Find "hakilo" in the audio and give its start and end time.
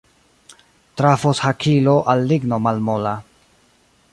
1.47-1.95